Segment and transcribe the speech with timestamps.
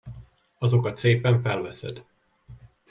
[0.57, 2.05] Azokat szépen felveszed.